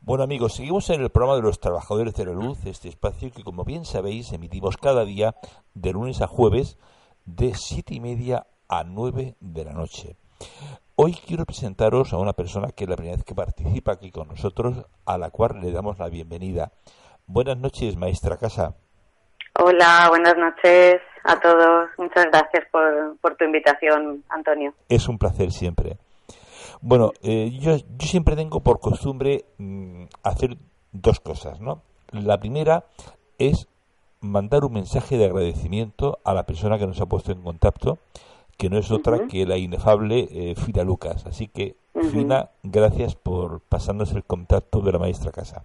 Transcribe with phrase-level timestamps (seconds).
[0.00, 3.42] Bueno amigos, seguimos en el programa de los trabajadores de la luz, este espacio que
[3.42, 5.34] como bien sabéis emitimos cada día
[5.74, 6.78] de lunes a jueves
[7.24, 10.16] de siete y media a nueve de la noche.
[10.96, 14.28] Hoy quiero presentaros a una persona que es la primera vez que participa aquí con
[14.28, 16.72] nosotros, a la cual le damos la bienvenida.
[17.26, 18.74] Buenas noches, maestra Casa.
[19.58, 21.88] Hola, buenas noches a todos.
[21.98, 24.74] Muchas gracias por, por tu invitación, Antonio.
[24.88, 25.96] Es un placer siempre.
[26.86, 30.58] Bueno, eh, yo, yo, siempre tengo por costumbre mm, hacer
[30.92, 31.80] dos cosas, ¿no?
[32.12, 32.84] La primera
[33.38, 33.68] es
[34.20, 37.96] mandar un mensaje de agradecimiento a la persona que nos ha puesto en contacto,
[38.58, 41.24] que no es otra que la inefable eh, Fina Lucas.
[41.26, 41.74] Así que,
[42.12, 45.64] Fina, gracias por pasarnos el contacto de la maestra casa.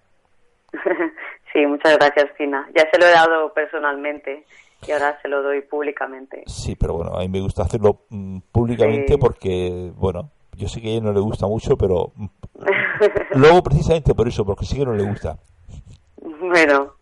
[1.52, 2.66] sí, muchas gracias, Fina.
[2.74, 4.46] Ya se lo he dado personalmente
[4.88, 6.44] y ahora se lo doy públicamente.
[6.46, 10.88] Sí, pero bueno, a mí me gusta hacerlo mm, públicamente porque, bueno, yo sé que
[10.88, 12.12] a ella no le gusta mucho, pero
[13.34, 15.38] luego precisamente por eso, porque sí que no le gusta.
[16.40, 16.92] Bueno,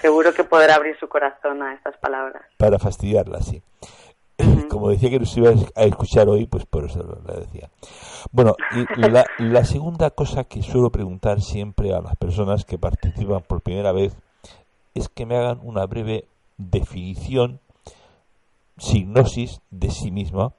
[0.00, 2.42] seguro que podrá abrir su corazón a estas palabras.
[2.56, 3.62] Para fastidiarla, sí.
[4.68, 7.70] Como decía que nos iba a escuchar hoy, pues por eso lo decía.
[8.32, 8.56] Bueno,
[8.96, 13.92] la, la segunda cosa que suelo preguntar siempre a las personas que participan por primera
[13.92, 14.16] vez
[14.94, 16.26] es que me hagan una breve
[16.56, 17.60] definición,
[18.76, 20.52] signosis de sí misma,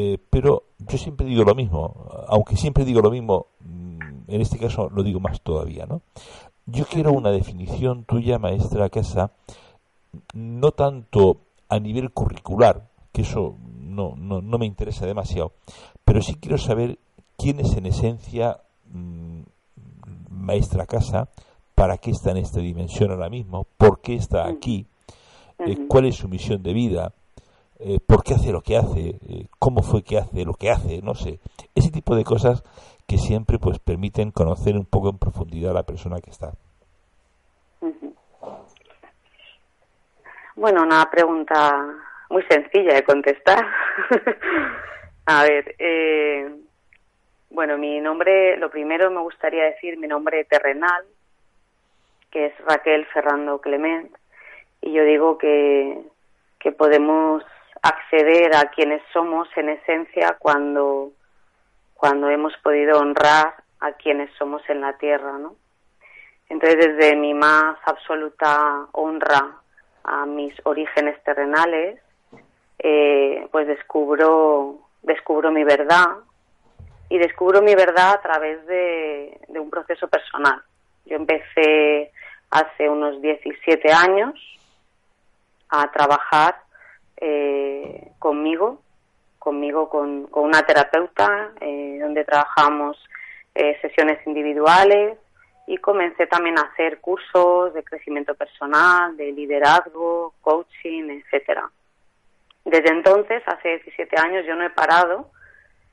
[0.00, 4.56] eh, pero yo siempre digo lo mismo, aunque siempre digo lo mismo, mm, en este
[4.56, 6.02] caso lo digo más todavía, ¿no?
[6.66, 9.32] Yo quiero una definición tuya, maestra Casa,
[10.34, 11.38] no tanto
[11.68, 15.54] a nivel curricular, que eso no, no, no me interesa demasiado,
[16.04, 17.00] pero sí quiero saber
[17.36, 18.60] quién es en esencia
[18.92, 19.40] mm,
[20.30, 21.28] maestra Casa,
[21.74, 24.86] para qué está en esta dimensión ahora mismo, por qué está aquí,
[25.58, 27.14] eh, cuál es su misión de vida,
[28.08, 31.14] por qué hace lo que hace, eh, cómo fue que hace lo que hace, no
[31.14, 31.40] sé.
[31.74, 32.64] Ese tipo de cosas
[33.06, 36.52] que siempre pues permiten conocer un poco en profundidad a la persona que está.
[40.56, 41.86] Bueno, una pregunta
[42.30, 43.66] muy sencilla de contestar.
[45.26, 46.50] a ver, eh,
[47.50, 51.04] bueno, mi nombre, lo primero me gustaría decir mi nombre terrenal,
[52.30, 54.10] que es Raquel Ferrando Clement,
[54.80, 56.00] y yo digo que,
[56.58, 57.44] que podemos
[57.82, 61.12] acceder a quienes somos en esencia cuando,
[61.94, 65.56] cuando hemos podido honrar a quienes somos en la tierra, ¿no?
[66.48, 69.58] Entonces, desde mi más absoluta honra
[70.04, 72.00] a mis orígenes terrenales,
[72.78, 76.06] eh, pues descubro, descubro mi verdad
[77.10, 80.62] y descubro mi verdad a través de, un proceso personal.
[81.06, 82.12] Yo empecé
[82.50, 84.34] hace unos 17 años
[85.68, 86.60] a trabajar
[87.20, 88.80] eh, conmigo,
[89.38, 92.96] conmigo con, una terapeuta, eh, donde trabajamos
[93.54, 95.18] eh, sesiones individuales
[95.66, 101.70] y comencé también a hacer cursos de crecimiento personal, de liderazgo, coaching, etcétera.
[102.64, 105.30] Desde entonces, hace 17 años, yo no he parado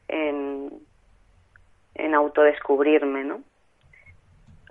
[0.07, 0.71] en,
[1.95, 3.41] en autodescubrirme, ¿no?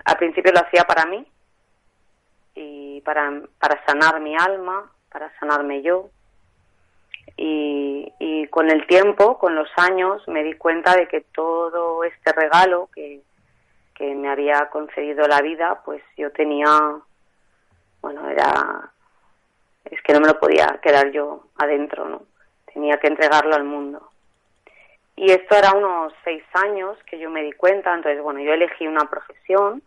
[0.05, 1.27] Al principio lo hacía para mí
[2.55, 6.11] y para, para sanar mi alma, para sanarme yo,
[7.37, 12.89] y, con el tiempo, con los años, me di cuenta de que todo este regalo
[12.95, 13.21] que,
[13.95, 16.67] que me había concedido la vida, pues yo tenía,
[18.01, 18.93] bueno, era,
[19.91, 22.23] es que no me lo podía quedar yo adentro, ¿no?
[22.73, 24.09] Tenía que entregarlo al mundo.
[25.17, 28.87] Y esto era unos seis años que yo me di cuenta, entonces, bueno, yo elegí
[28.87, 29.83] una profesión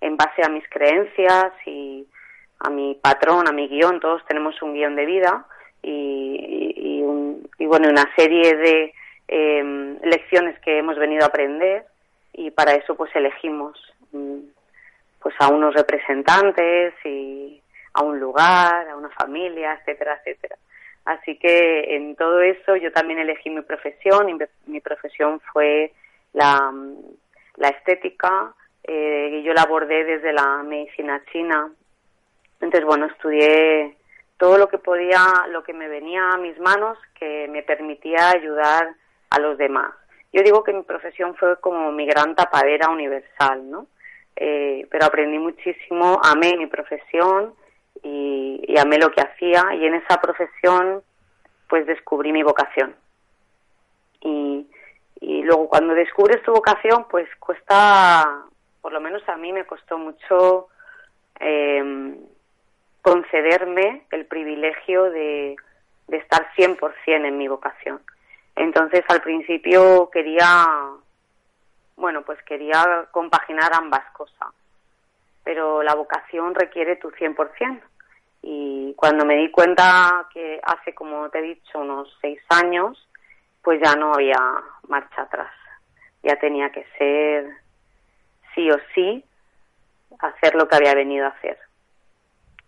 [0.00, 2.06] en base a mis creencias y
[2.60, 5.46] a mi patrón, a mi guion, todos tenemos un guion de vida,
[5.82, 7.02] y,
[7.58, 8.94] y, bueno, una serie de
[9.28, 11.84] em, lecciones que hemos venido a aprender
[12.32, 13.78] y para eso pues elegimos
[14.12, 14.38] mm,
[15.20, 17.60] pues a unos representantes y
[17.94, 20.56] a un lugar, a una familia, etcétera, etcétera.
[21.04, 25.92] Así que en todo eso yo también elegí mi profesión y mi profesión fue
[26.32, 26.72] la,
[27.56, 31.70] la estética eh, y yo la abordé desde la medicina china.
[32.60, 33.96] Entonces, bueno, estudié
[34.40, 38.94] todo lo que podía, lo que me venía a mis manos, que me permitía ayudar
[39.28, 39.92] a los demás.
[40.32, 43.86] Yo digo que mi profesión fue como mi gran tapadera universal, ¿no?
[44.36, 47.52] Eh, pero aprendí muchísimo, amé mi profesión
[48.02, 51.02] y, y amé lo que hacía y en esa profesión
[51.68, 52.96] pues descubrí mi vocación.
[54.22, 54.66] Y,
[55.20, 58.46] y luego cuando descubres tu vocación pues cuesta,
[58.80, 60.68] por lo menos a mí me costó mucho
[61.38, 62.16] eh,
[63.10, 65.56] concederme el privilegio de,
[66.06, 68.00] de estar 100% en mi vocación.
[68.54, 70.68] Entonces al principio quería,
[71.96, 74.50] bueno, pues quería compaginar ambas cosas.
[75.42, 77.80] Pero la vocación requiere tu 100%.
[78.42, 83.08] Y cuando me di cuenta que hace, como te he dicho, unos seis años,
[83.60, 84.38] pues ya no había
[84.86, 85.52] marcha atrás.
[86.22, 87.50] Ya tenía que ser
[88.54, 89.24] sí o sí
[90.20, 91.58] hacer lo que había venido a hacer.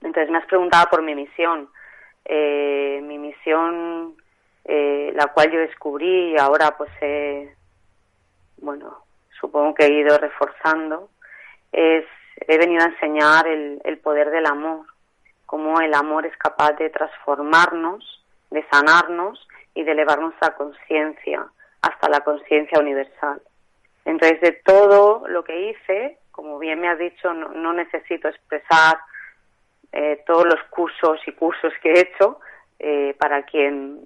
[0.03, 1.69] Entonces me has preguntado por mi misión.
[2.25, 4.15] Eh, mi misión,
[4.65, 7.55] eh, la cual yo descubrí y ahora pues he,
[8.59, 8.97] bueno,
[9.41, 11.11] supongo que he ido reforzando,
[11.73, 12.05] es,
[12.47, 14.87] he venido a enseñar el, poder del amor,
[15.47, 21.45] cómo el amor es capaz de transformarnos, de sanarnos y de elevar nuestra conciencia
[21.83, 23.43] hasta la conciencia universal.
[24.05, 28.99] Entonces, de todo lo que hice, como bien me has dicho, no, necesito expresar
[29.93, 32.41] eh, todos los cursos y cursos que he hecho.
[32.79, 34.01] Eh, para quien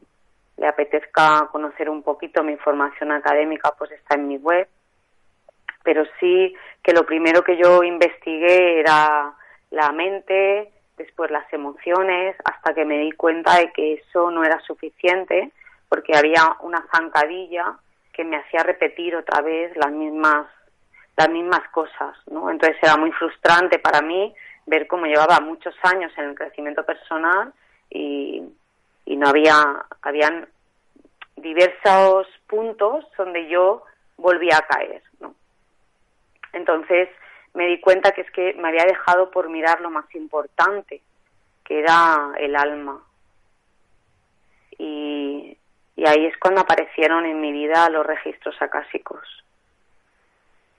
[0.58, 4.68] le apetezca conocer un poquito mi información académica, pues está en mi web.
[5.82, 9.32] Pero sí que lo primero que yo investigué era
[9.70, 14.60] la mente, después las emociones, hasta que me di cuenta de que eso no era
[14.60, 15.52] suficiente,
[15.88, 17.78] porque había una zancadilla
[18.12, 20.46] que me hacía repetir otra vez las mismas
[21.16, 22.50] las mismas cosas, ¿no?
[22.50, 24.34] Entonces era muy frustrante para mí
[24.66, 27.52] ver cómo llevaba muchos años en el crecimiento personal
[27.90, 28.42] y,
[29.06, 30.46] no había habían
[31.36, 33.82] diversos puntos donde yo
[34.18, 35.34] volvía a caer, ¿no?
[36.52, 37.08] Entonces
[37.54, 41.00] me di cuenta que es que me había dejado por mirar lo más importante,
[41.64, 43.02] que era el alma.
[44.76, 45.56] Y,
[45.96, 49.26] y ahí es cuando aparecieron en mi vida los registros acásicos.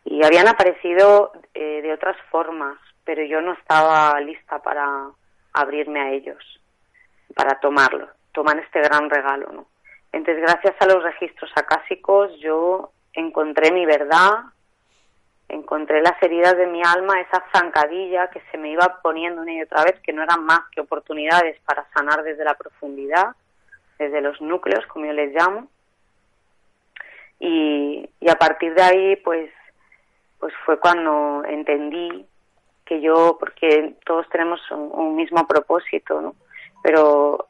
[0.06, 5.09] Y habían aparecido eh, de otras formas, pero yo no estaba lista para
[5.54, 6.44] abrirme a ellos,
[7.33, 9.65] para tomarlo, tomar este gran regalo, ¿no?
[10.12, 14.44] Entonces, gracias a los registros acásicos, yo encontré mi verdad,
[15.48, 19.62] encontré las heridas de mi alma, esa zancadilla que se me iba poniendo una y
[19.62, 23.38] otra vez, que no eran más que oportunidades para sanar desde la profundidad,
[23.98, 25.69] desde los núcleos, como yo les llamo.
[27.39, 29.50] Y, y a partir de ahí, pues,
[30.39, 32.27] pues fue cuando entendí
[32.88, 36.36] que yo, porque todos tenemos un, mismo propósito, ¿no?
[36.81, 37.48] Pero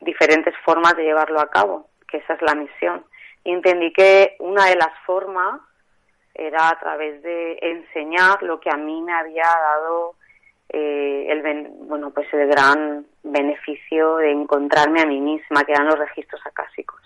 [0.00, 3.04] diferentes formas de llevarlo a cabo, que esa es la misión.
[3.44, 5.60] Y entendí que una de las formas
[6.34, 10.14] era a través de enseñar lo que a mí me había dado
[10.68, 15.98] eh, el bueno pues el gran beneficio de encontrarme a mí misma que eran los
[15.98, 17.00] registros acásicos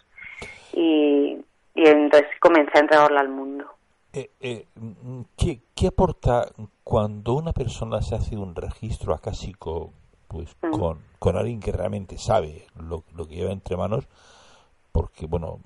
[0.73, 3.78] y, y entonces comencé a entregarlo al mundo
[4.13, 4.67] eh, eh,
[5.37, 6.49] ¿qué, ¿qué, aporta
[6.83, 9.93] cuando una persona se hace un registro acásico
[10.29, 10.71] pues mm.
[10.71, 14.07] con, con alguien que realmente sabe lo, lo que lleva entre manos
[14.93, 15.61] porque bueno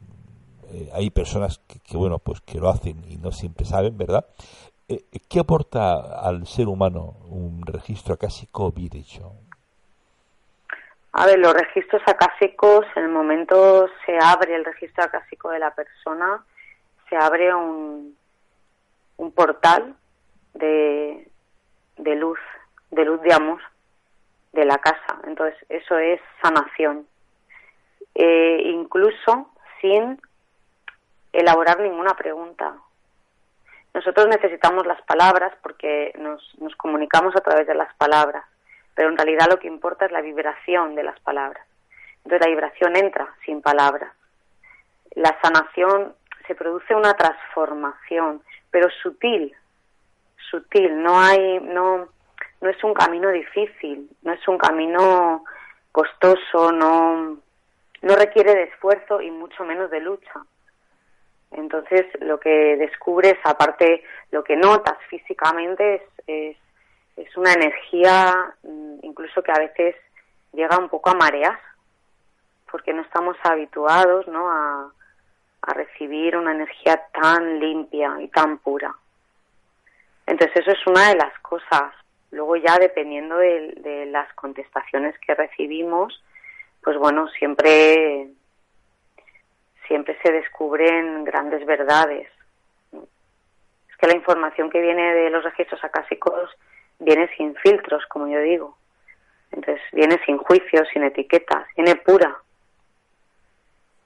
[0.73, 4.27] eh, hay personas que, bueno pues que lo hacen y no siempre saben verdad
[4.89, 9.33] eh, qué aporta al ser humano un registro acásico bien hecho
[11.12, 15.75] a ver los registros acásicos en el momento se abre el registro acásico de la
[15.75, 16.44] persona
[17.09, 18.17] se abre un
[19.23, 19.95] un portal
[20.55, 21.29] de,
[21.97, 22.39] de luz
[22.91, 23.61] de luz de amor
[24.53, 27.07] de la casa entonces eso es sanación
[28.15, 30.21] eh, incluso sin
[31.33, 32.75] elaborar ninguna pregunta.
[33.95, 38.44] Nosotros necesitamos las palabras porque nos, nos comunicamos a través de las palabras,
[38.94, 41.67] pero en realidad lo que importa es la vibración de las palabras.
[42.25, 44.13] Entonces la vibración entra sin palabras.
[45.15, 46.15] La sanación
[46.46, 49.55] se produce una transformación, pero sutil,
[50.50, 52.08] sutil, no hay, no,
[52.60, 55.44] no es un camino difícil, no es un camino
[55.93, 57.38] costoso, no,
[58.00, 60.43] no requiere de esfuerzo y mucho menos de lucha.
[61.50, 66.56] Entonces, lo que descubres, aparte lo que notas físicamente, es,
[67.17, 69.94] es, una energía mm, incluso que a veces
[70.55, 71.58] llega un poco a marear,
[72.70, 74.50] porque no estamos habituados ¿no?
[74.50, 74.91] a,
[75.63, 78.95] a recibir una energía tan limpia y tan pura.
[80.27, 81.95] Entonces, eso es una de las cosas.
[82.31, 86.23] Luego ya, dependiendo de, las contestaciones que recibimos,
[86.83, 88.29] pues bueno, siempre
[89.87, 92.29] siempre se descubren grandes verdades.
[92.93, 96.51] Es que la información que viene de los registros acásicos
[96.99, 98.77] viene sin filtros, como yo digo.
[99.51, 102.37] Entonces viene sin juicios, sin etiquetas, viene pura.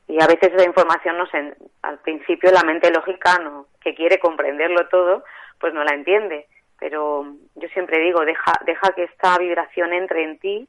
[0.08, 4.18] Y a veces la información no se, al principio la mente lógica no, que quiere
[4.18, 5.24] comprenderlo todo,
[5.58, 6.46] pues no la entiende.
[6.78, 10.68] Pero yo siempre digo, deja, deja que esta vibración entre en ti,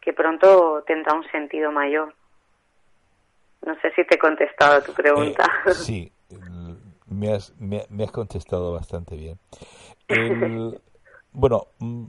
[0.00, 2.14] que pronto tendrá un sentido mayor.
[3.66, 5.44] No sé si te he contestado a tu pregunta.
[5.66, 6.12] Eh, sí,
[7.06, 9.38] me, has, me, has contestado bastante bien.
[11.32, 12.04] bueno, mm,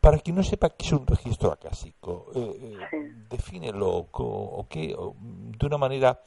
[0.00, 5.66] para quien no sepa qué es un registro acásico, eh, eh defínelo o qué, de
[5.66, 6.20] una manera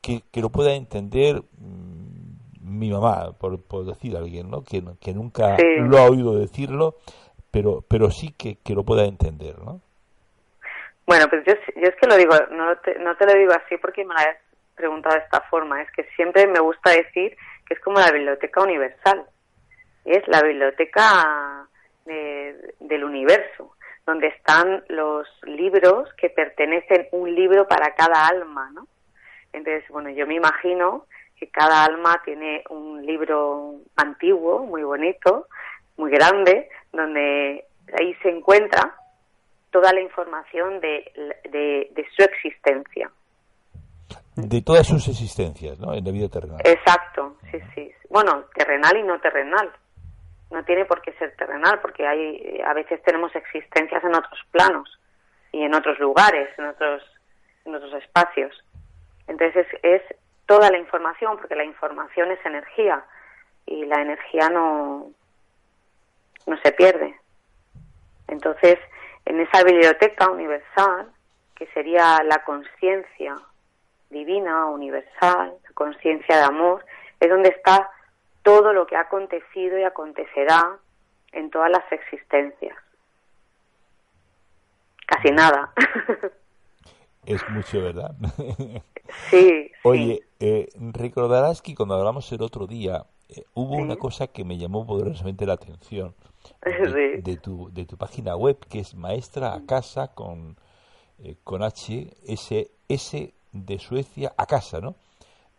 [0.00, 2.24] que, que lo pueda entender mm,
[2.60, 4.62] mi mamá, por, por decir a alguien, ¿no?
[4.64, 6.96] Que, que nunca lo ha oído decirlo,
[7.50, 9.80] pero, pero sí que, que lo pueda entender, ¿no?
[11.06, 13.76] Bueno, pues yo, yo es que lo digo, no te, no te lo digo así
[13.76, 14.36] porque me lo has
[14.74, 18.62] preguntado de esta forma, es que siempre me gusta decir que es como la biblioteca
[18.62, 19.24] universal,
[20.04, 21.68] es la biblioteca
[22.04, 28.86] del universo, donde están los libros que pertenecen un libro para cada alma, ¿no?
[29.52, 31.06] Entonces, bueno, yo me imagino
[31.38, 35.46] que cada alma tiene un libro antiguo, muy bonito,
[35.96, 37.64] muy grande, donde
[37.98, 38.94] ahí se encuentra
[39.70, 41.10] toda la información de,
[41.50, 43.10] de, su existencia.
[44.36, 45.94] De todas sus existencias, ¿no?
[45.94, 46.60] En la vida terrenal.
[46.64, 47.92] Exacto, sí, sí.
[48.08, 49.72] Bueno, terrenal y no terrenal.
[50.54, 55.00] No tiene por qué ser terrenal, porque hay a veces tenemos existencias en otros planos
[55.50, 57.02] y en otros lugares, en otros,
[57.64, 58.64] en otros espacios.
[59.26, 60.00] Entonces es,
[60.46, 63.04] toda la información, porque la información es energía
[63.66, 65.10] y la energía no,
[66.46, 67.18] no se pierde.
[68.28, 68.78] Entonces,
[69.24, 71.10] en esa biblioteca universal,
[71.56, 73.34] que sería la conciencia
[74.08, 76.84] divina, universal, la conciencia de amor,
[77.18, 77.90] es donde está
[78.44, 80.78] todo lo que ha acontecido y acontecerá
[81.32, 82.76] en todas las existencias.
[85.06, 85.72] Casi nada.
[87.26, 88.14] Es mucho, ¿verdad?
[89.30, 89.70] Sí.
[89.82, 94.58] Oye, Eh, recordarás que cuando hablamos el otro día, eh, hubo una cosa que me
[94.58, 96.14] llamó poderosamente la atención
[96.62, 100.56] de, tu, de tu página web, que es Maestra a Casa con,
[101.18, 104.96] eh, con H, S, S de Suecia a casa, ¿no?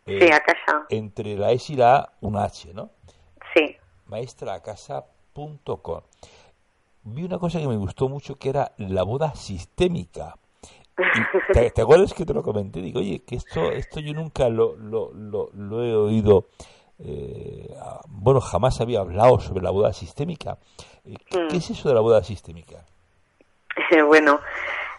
[0.06, 0.86] Sí, a casa.
[0.90, 2.90] Entre la S y la A, una H, ¿no?
[3.54, 3.76] Sí.
[4.06, 6.00] Maestraacasa.com.
[7.04, 10.34] Vi una cosa que me gustó mucho que era la boda sistémica.
[11.52, 12.80] te, acuerdas que te lo comenté?
[12.80, 16.46] Digo, oye, que esto, esto yo nunca lo, lo, lo, lo he oído
[16.98, 17.68] eh,
[18.08, 20.56] bueno, jamás había hablado sobre la boda sistémica.
[21.04, 21.54] Eh, ¿Qué, mm.
[21.54, 22.84] es eso de la boda sistémica?
[24.06, 24.40] bueno,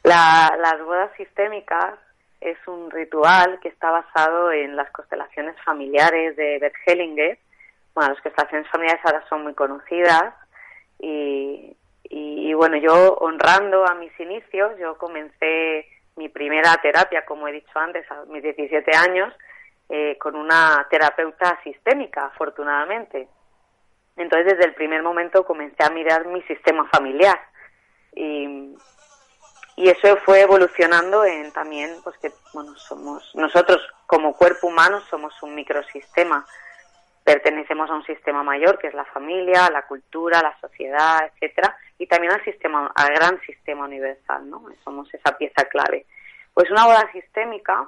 [0.04, 1.96] las bodas sistémicas
[2.42, 7.38] es un ritual que está basado en las constelaciones familiares de Bert Hellinger.
[7.94, 10.34] Bueno, las constelaciones familiares ahora son muy conocidas
[11.00, 17.52] y, y, bueno, yo honrando a mis inicios, yo comencé mi primera terapia, como he
[17.54, 19.34] dicho antes, a mis 17 años,
[19.90, 23.28] eh, con una terapeuta sistémica, afortunadamente.
[24.16, 27.40] Entonces, desde el primer momento comencé a mirar mi sistema familiar
[28.16, 28.76] y,
[29.78, 35.32] y eso fue evolucionando en también, pues que, bueno, somos, nosotros como cuerpo humano somos
[35.44, 36.44] un microsistema,
[37.24, 42.08] pertenecemos a un sistema mayor que es la familia, la cultura, la sociedad, etcétera, y
[42.08, 44.66] también al sistema, al gran sistema universal, ¿no?
[44.84, 46.08] Somos esa pieza clave.
[46.56, 47.88] Pues una boda sistémica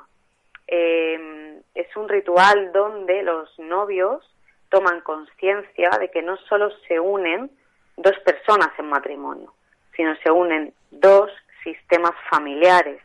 [0.67, 4.23] eh, es un ritual donde los novios
[4.69, 7.49] toman conciencia de que no solo se unen
[7.97, 9.51] dos personas en matrimonio,
[9.95, 11.31] sino se unen dos
[11.63, 13.01] sistemas familiares,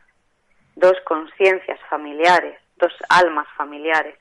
[0.77, 4.17] dos conciencias familiares, dos almas familiares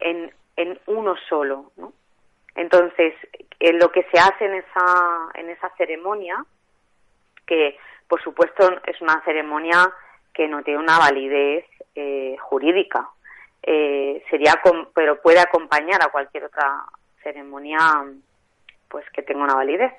[0.00, 1.72] en, en uno solo.
[1.76, 1.92] ¿no?
[2.54, 3.14] Entonces,
[3.60, 6.44] lo que se hace en esa, en esa ceremonia,
[7.46, 7.78] que
[8.08, 9.92] por supuesto es una ceremonia
[10.32, 11.64] que no tiene una validez
[11.94, 13.08] eh, jurídica.
[13.62, 14.54] Eh, sería,
[14.94, 16.84] pero puede acompañar a cualquier otra
[17.22, 17.78] ceremonia,
[18.88, 19.92] pues que tenga una validez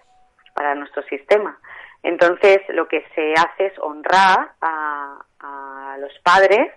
[0.53, 1.59] para nuestro sistema.
[2.03, 6.71] Entonces, lo que se hace es honrar a, a los padres,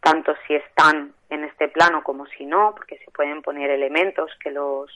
[0.00, 4.50] tanto si están en este plano como si no, porque se pueden poner elementos que
[4.50, 4.90] los,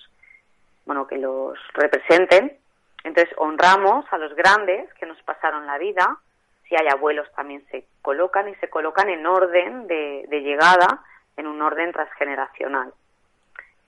[0.86, 2.56] bueno, que los representen.
[3.04, 6.18] Entonces, honramos a los grandes que nos pasaron la vida,
[6.70, 11.02] si hay abuelos también se colocan y se colocan en orden de, llegada,
[11.36, 12.94] en un orden transgeneracional.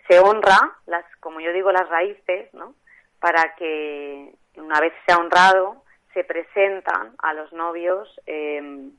[0.09, 2.75] Se honra, las, como yo digo, las raíces, ¿no?
[3.21, 5.83] Para que una vez se ha honrado,
[6.13, 8.93] se presentan a los novios, em,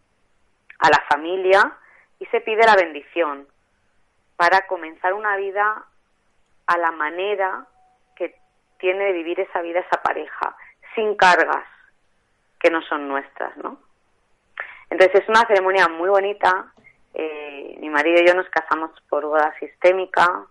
[0.79, 1.77] a la familia
[2.19, 3.47] y se pide la bendición
[4.35, 5.85] para comenzar una vida
[6.65, 7.67] a la manera
[8.15, 8.35] que
[8.79, 10.55] tiene de vivir esa vida esa pareja,
[10.95, 11.65] sin cargas,
[12.59, 13.77] que no son nuestras, ¿no?
[14.89, 16.71] Entonces es una ceremonia muy bonita.
[17.13, 20.45] Eh, mi marido y yo nos casamos por boda sistémica,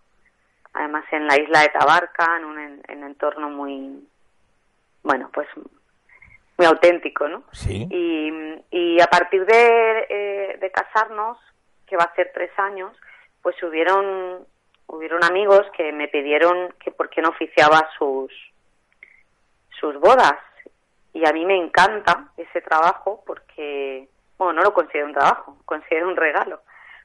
[0.75, 4.07] además en la isla de Tabarca, en un entorno muy,
[5.03, 5.49] bueno, pues
[6.57, 7.45] muy auténtico, ¿no?
[7.53, 7.89] Sí.
[7.91, 11.39] Y, a partir de, eh, de casarnos,
[11.87, 12.97] que va a ser tres años,
[13.43, 14.47] pues hubieron
[14.93, 18.31] hubieron amigos que me pidieron que por qué no oficiaba sus,
[19.81, 20.39] sus bodas.
[21.15, 26.09] Y a mí me encanta ese trabajo porque, bueno, no lo considero un trabajo, considero
[26.09, 26.63] un regalo,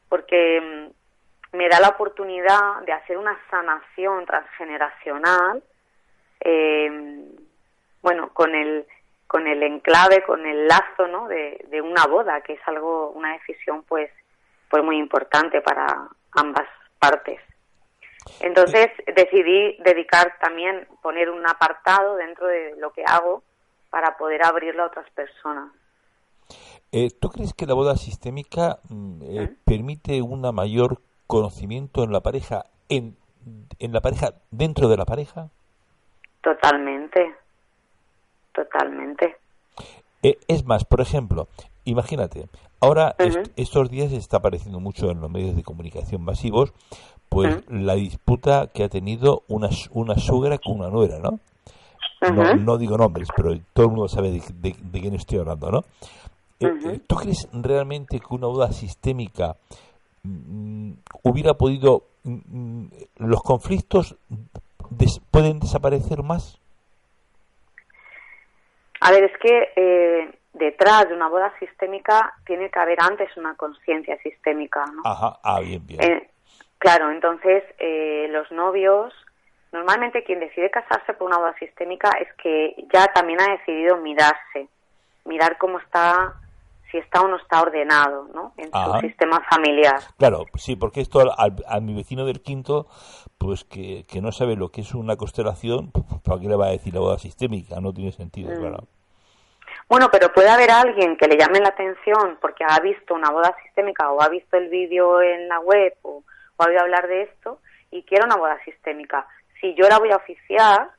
[0.10, 5.64] porque mm, me da la oportunidad de hacer una sanación transgeneracional,
[6.42, 7.26] eh,
[8.02, 8.86] bueno, con el,
[9.28, 11.28] con el enclave, con el lazo, ¿no?
[11.28, 14.10] De, de una boda, que es algo, una decisión, pues,
[14.70, 16.68] pues muy importante para ambas
[17.00, 17.40] partes.
[18.42, 23.44] Entonces decidí dedicar también, poner un apartado dentro de lo que hago
[23.90, 25.72] para poder abrirlo a otras personas.
[26.92, 32.22] Eh, ¿Tú crees que la boda sistémica mm, eh, permite un mayor conocimiento en la
[32.22, 33.18] pareja, en,
[33.80, 35.50] en la pareja, dentro de la pareja?
[36.42, 37.36] Totalmente,
[38.58, 39.38] totalmente.
[40.24, 41.48] Eh, es más, por ejemplo,
[41.86, 42.50] imagínate,
[42.82, 43.16] ahora
[43.56, 46.74] estos días está apareciendo mucho en los medios de comunicación masivos
[47.30, 51.40] pues la disputa que ha tenido una, una suegra con una nuera, ¿no?
[52.58, 55.80] no, digo nombres, pero todo el mundo sabe de, quién estoy hablando, ¿no?
[56.60, 59.56] Eh, eh, ¿Tú crees realmente que una boda sistémica
[60.24, 62.04] mm, hubiera podido...
[62.24, 64.16] Mm, mm, los conflictos
[65.30, 66.60] pueden desaparecer más?
[69.02, 73.56] A ver, es que eh, detrás de una boda sistémica tiene que haber antes una
[73.56, 75.02] conciencia sistémica, ¿no?
[75.06, 76.28] Ajá, ah, bien, bien.
[76.80, 79.14] Claro, entonces eh, los novios,
[79.72, 84.68] normalmente quien decide casarse por una boda sistémica es que ya también ha decidido mirarse,
[85.26, 86.36] mirar cómo está,
[86.92, 88.54] si está o no está ordenado, ¿no?
[88.58, 90.00] En su sistema familiar.
[90.18, 92.88] Claro, sí, porque esto a, mi vecino del quinto,
[93.38, 95.92] pues que, que, no sabe lo que es una constelación,
[96.24, 97.80] ¿para qué le va a decir la boda sistémica?
[97.80, 98.60] No tiene sentido, mm.
[98.60, 98.88] claro.
[99.90, 103.56] Bueno, pero puede haber alguien que le llame la atención porque ha visto una boda
[103.64, 106.24] sistémica o ha visto el vídeo en la web o
[106.58, 107.60] o ha oído hablar de esto
[107.92, 109.26] y quiero una boda sistémica.
[109.62, 110.90] Si yo la voy a oficiar,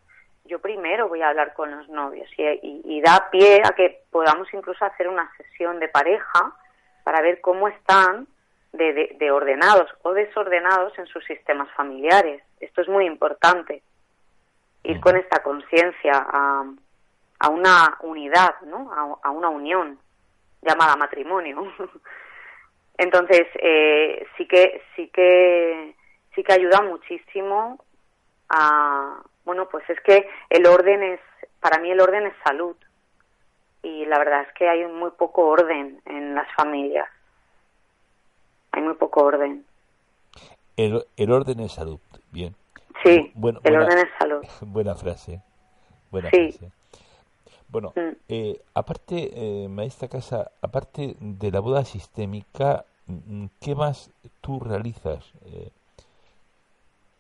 [0.45, 4.85] yo primero voy a hablar con los novios y, da pie a que podamos incluso
[4.85, 6.55] hacer una sesión de pareja
[7.05, 8.27] para ver cómo están
[8.73, 12.43] de, ordenados o desordenados en sus sistemas familiares.
[12.61, 13.83] Esto es muy importante.
[14.85, 16.65] Ir con esta conciencia a,
[17.41, 18.93] a, una unidad, ¿no?
[18.93, 19.99] a, a una unión
[20.63, 21.73] llamada matrimonio.
[22.99, 25.95] Entonces, eh, sí que, sí que,
[26.35, 27.79] sí que ayuda muchísimo
[28.49, 31.21] a, bueno, pues es que el orden es,
[31.61, 32.77] para mí el orden es salud.
[33.83, 37.09] Y la verdad es que hay muy poco orden en las familias.
[38.73, 39.65] Hay muy poco orden.
[40.77, 41.99] El, el orden es salud,
[42.31, 42.55] bien.
[43.03, 43.33] Sí,
[43.65, 44.43] el orden es salud.
[44.61, 45.43] Buena frase.
[46.11, 46.71] Buena frase.
[47.69, 48.17] Bueno, mm.
[48.29, 55.33] eh, aparte, eh, maestra Casa, aparte de la boda sistémica, mm, ¿qué más tú realizas?
[55.45, 55.71] Eh,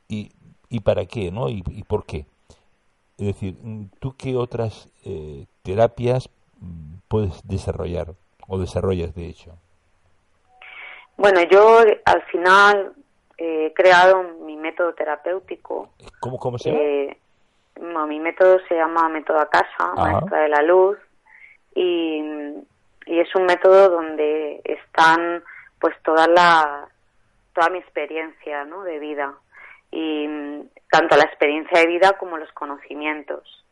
[0.08, 0.32] y,
[0.70, 1.48] ¿Y para qué, no?
[1.48, 2.26] ¿Y, por qué?
[3.18, 6.30] Es decir, mm, ¿tú qué otras eh, terapias
[7.08, 8.14] puedes desarrollar
[8.46, 9.52] o desarrollas, de hecho?
[11.18, 12.92] Bueno, yo al final
[13.36, 15.90] he creado mi método terapéutico.
[16.20, 18.06] ¿Cómo, cómo se llama?
[18.06, 20.96] mi método se llama Método a Casa, Maestra de la Luz,
[21.74, 22.22] y,
[23.06, 25.42] es un método donde están
[25.80, 26.88] pues toda la
[27.54, 28.82] toda mi experiencia ¿no?
[28.84, 29.34] de vida
[29.90, 30.28] y
[30.90, 33.64] tanto la experiencia de vida como los conocimientos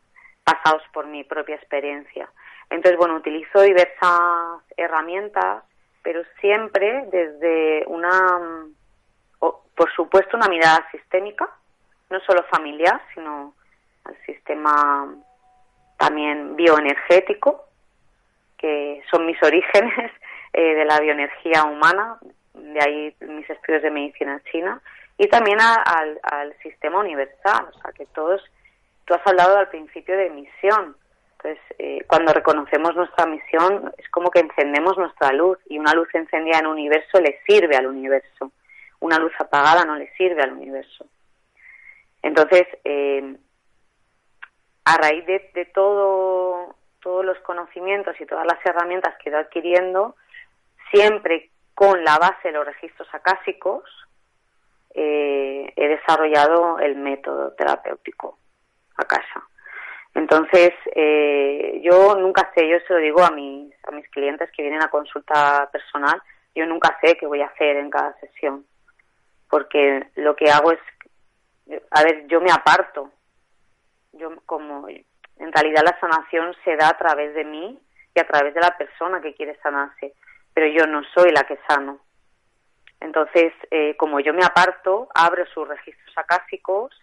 [0.42, 2.28] pasados por mi propia experiencia.
[2.70, 5.62] Entonces, bueno, utilizo diversas herramientas,
[6.06, 8.38] pero siempre desde una,
[9.40, 11.50] por supuesto, una mirada sistémica,
[12.10, 13.54] no solo familiar, sino
[14.04, 15.12] al sistema
[15.98, 17.64] también bioenergético,
[18.56, 20.12] que son mis orígenes
[20.52, 22.18] eh, de la bioenergía humana,
[22.54, 24.80] de ahí mis estudios de medicina china,
[25.18, 28.44] y también al, al sistema universal, o sea que todos,
[29.06, 30.96] tú has hablado al principio de misión,
[31.46, 36.08] entonces eh, cuando reconocemos nuestra misión es como que encendemos nuestra luz y una luz
[36.12, 38.50] encendida en universo le sirve al universo,
[39.00, 41.06] una luz apagada no le sirve al universo.
[42.22, 43.36] Entonces, eh,
[44.84, 50.16] a raíz de, todo, todos los conocimientos y todas las herramientas que he ido adquiriendo,
[50.92, 53.84] siempre con la base de los registros acásicos,
[54.94, 58.38] eh, he desarrollado el método terapéutico
[58.96, 59.46] a casa.
[60.16, 64.62] Entonces, eh, yo nunca sé, yo se lo digo a mis, a mis clientes que
[64.62, 66.20] vienen a consulta personal,
[66.54, 68.64] yo nunca sé qué voy a hacer en cada sesión,
[69.48, 70.80] porque lo que hago es,
[71.90, 73.12] a ver, yo me aparto
[74.18, 77.78] yo como en realidad la sanación se da a través de mí
[78.14, 80.14] y a través de la persona que quiere sanarse,
[80.54, 82.00] pero yo no soy la que sano.
[83.00, 86.98] Entonces, eh, como yo me aparto, abro sus registros acásicos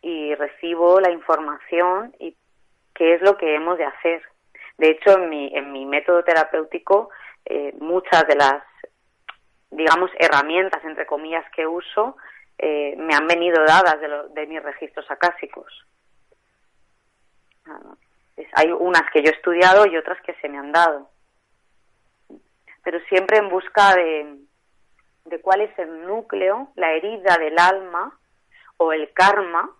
[0.00, 2.36] y recibo la información y
[2.94, 4.22] qué es lo que hemos de hacer.
[4.78, 7.10] De hecho, en mi, en mi método terapéutico,
[7.44, 8.62] eh, muchas de las,
[9.70, 12.16] digamos, herramientas, entre comillas, que uso,
[12.58, 15.86] eh, me han venido dadas de, de mis registros acásicos.
[17.66, 17.94] Ah,
[18.54, 21.10] hay unas que yo he estudiado y otras que se me han dado.
[22.82, 24.38] Pero siempre en busca de,
[25.26, 28.18] de cuál es el núcleo, la herida del alma
[28.78, 29.70] o el karma,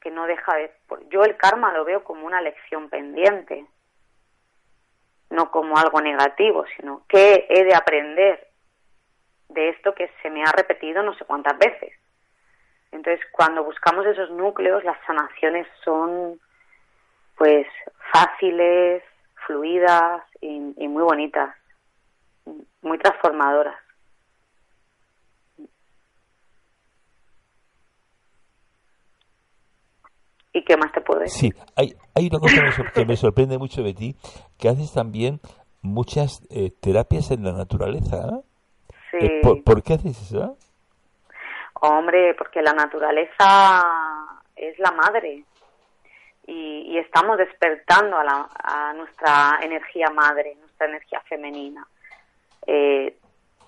[0.00, 0.72] que no deja de...
[1.10, 3.66] Yo el karma lo veo como una lección pendiente,
[5.30, 8.48] no como algo negativo, sino que he de aprender
[9.48, 11.92] de esto que se me ha repetido no sé cuántas veces.
[12.92, 16.40] Entonces, cuando buscamos esos núcleos, las sanaciones son
[17.36, 17.66] pues
[18.12, 19.02] fáciles,
[19.46, 20.58] fluidas y,
[20.88, 21.54] muy bonitas,
[22.82, 23.76] muy transformadoras.
[30.52, 31.52] ¿Y qué más te puedo decir?
[31.52, 34.16] Sí, hay, hay una cosa que me sorprende mucho de ti,
[34.58, 35.40] que haces también
[35.82, 38.16] muchas eh, terapias en la naturaleza.
[38.16, 38.94] ¿eh?
[39.10, 39.18] Sí.
[39.20, 40.56] Eh, ¿por, qué haces eso?
[41.74, 43.86] Hombre, porque la naturaleza
[44.56, 45.44] es la madre
[46.46, 51.86] y, estamos despertando a, a, nuestra energía madre, nuestra energía femenina.
[52.66, 53.16] Eh,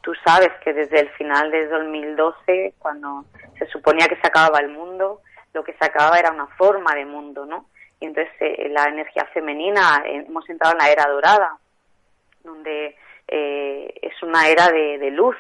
[0.03, 3.25] tú sabes que desde el final de 2012, cuando
[3.59, 5.21] se suponía que se acababa el mundo,
[5.53, 7.67] lo que se acababa era una forma de mundo, ¿no?
[8.01, 11.59] Y entonces eh, la energía femenina, eh, hemos entrado en la era dorada,
[12.43, 12.97] donde
[13.35, 15.37] es una era de, luz,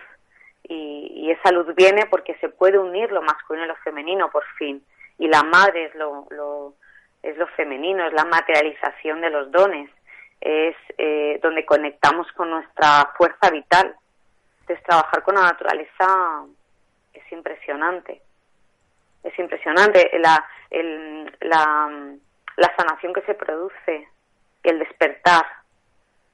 [0.62, 4.82] y, esa luz viene porque se puede unir lo masculino y lo femenino por fin
[5.18, 6.74] y la madre es lo,
[7.22, 9.88] es lo femenino, es la materialización de los dones,
[10.40, 13.94] es eh, donde conectamos con nuestra fuerza vital.
[14.60, 16.44] Entonces, trabajar con la naturaleza
[17.12, 18.20] es impresionante.
[19.22, 20.44] Es impresionante la,
[21.40, 21.90] la,
[22.56, 24.08] la sanación que se produce
[24.64, 25.44] y el despertar.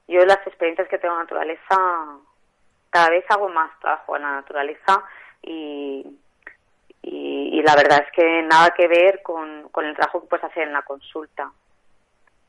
[0.07, 2.17] Yo las experiencias que tengo en la naturaleza,
[2.89, 5.03] cada vez hago más trabajo en la naturaleza
[5.43, 6.05] y,
[7.03, 10.63] y, la verdad es que nada que ver con, con el trabajo que puedes hacer
[10.63, 11.51] en la consulta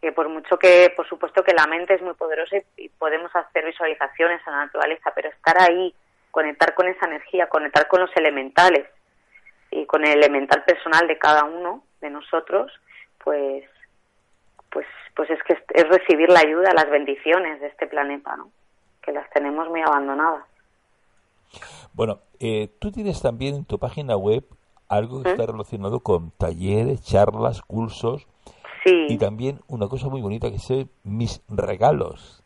[0.01, 3.65] que por mucho que, por supuesto que la mente es muy poderosa y, podemos hacer
[3.65, 5.95] visualizaciones a la naturaleza, pero estar ahí,
[6.31, 8.87] conectar con esa energía, conectar con los elementales
[9.71, 12.73] y con el elemental personal de cada uno de nosotros,
[13.23, 13.65] pues,
[14.71, 18.51] pues, pues es que es recibir la ayuda, las bendiciones de este planeta, ¿no?
[19.03, 20.45] Que las tenemos muy abandonadas.
[21.93, 24.45] Bueno, eh, tú tienes también en tu página web
[24.89, 28.27] algo que está relacionado con talleres, charlas, cursos.
[28.85, 29.07] Sí.
[29.09, 32.43] Y también una cosa muy bonita que es mis regalos.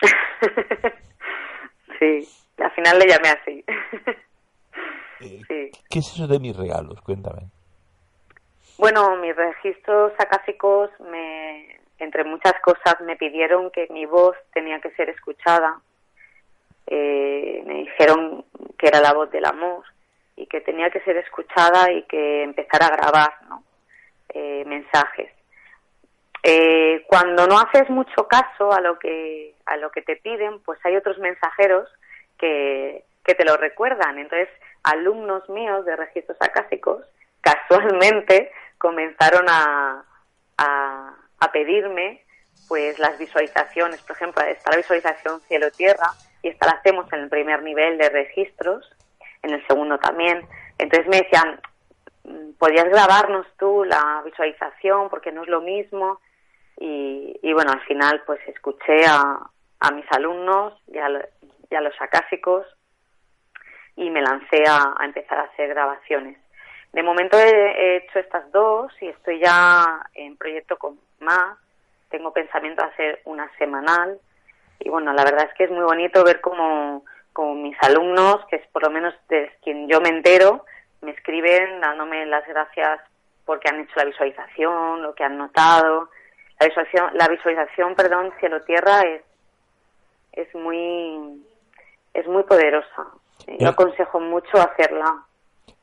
[1.98, 3.64] sí, al final le llamé así.
[5.24, 7.00] Eh, ¿Qué es eso de mis regalos?
[7.00, 7.42] Cuéntame.
[8.78, 14.90] Bueno, mis registros acásicos, me, entre muchas cosas, me pidieron que mi voz tenía que
[14.92, 15.80] ser escuchada
[16.86, 18.44] eh, me dijeron
[18.78, 19.84] que era la voz del amor
[20.36, 23.32] y que tenía que ser escuchada y que empezara a grabar
[24.30, 25.30] eh, mensajes.
[26.42, 30.78] Eh, cuando no haces mucho caso a lo que a lo que te piden, pues
[30.84, 31.88] hay otros mensajeros
[32.36, 34.18] que, que te lo recuerdan.
[34.18, 34.48] Entonces,
[34.82, 37.04] alumnos míos de registros acásicos
[37.40, 40.04] casualmente comenzaron a,
[40.58, 42.24] a, a pedirme
[42.68, 46.10] pues las visualizaciones, por ejemplo, esta la visualización cielo-tierra,
[46.42, 48.90] y esta la hacemos en el primer nivel de registros,
[49.42, 50.46] en el segundo también.
[50.78, 51.60] Entonces me decían,
[52.58, 55.08] ¿podrías grabarnos tú la visualización?
[55.10, 56.20] Porque no es lo mismo.
[56.78, 59.38] Y, bueno, al final pues escuché a,
[59.80, 62.66] a mis alumnos y a, los acásicos
[63.96, 66.38] y me lancé a, empezar a hacer grabaciones.
[66.92, 71.58] De momento he, hecho estas dos y estoy ya en proyecto con más.
[72.10, 74.18] Tengo pensamiento de hacer una semanal
[74.80, 78.56] y bueno, la verdad es que es muy bonito ver como, como mis alumnos, que
[78.56, 80.64] es por lo menos de quien yo me entero,
[81.00, 83.00] me escriben dándome las gracias
[83.44, 86.10] porque han hecho la visualización, lo que han notado.
[86.60, 89.22] La visualización, la visualización perdón, cielo-tierra es,
[90.32, 91.42] es muy
[92.14, 93.06] es muy poderosa.
[93.58, 95.24] Yo aconsejo mucho hacerla.